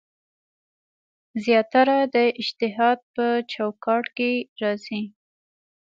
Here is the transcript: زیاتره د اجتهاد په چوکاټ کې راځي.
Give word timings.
زیاتره 1.43 1.97
د 2.13 2.15
اجتهاد 2.41 2.99
په 3.15 3.25
چوکاټ 3.53 4.05
کې 4.17 4.31
راځي. 4.61 5.03